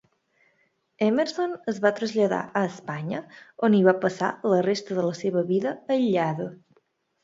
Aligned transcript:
Emerson 1.07 1.53
es 1.73 1.77
va 1.83 1.91
traslladar 1.99 2.41
a 2.47 2.65
Espanya, 2.71 3.21
on 3.71 3.79
hi 3.81 3.85
va 3.91 3.97
passar 4.09 4.35
la 4.57 4.67
resta 4.73 5.01
de 5.01 5.09
la 5.13 5.17
seva 5.25 5.49
vida 5.57 5.81
aïllada. 6.01 6.55